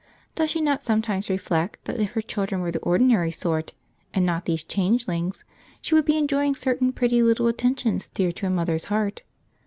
[0.33, 3.73] Does she not sometimes reflect that if her children were the ordinary sort,
[4.15, 5.43] and not these changelings,
[5.79, 9.21] she would be enjoying certain pretty little attentions dear to a mother's heart?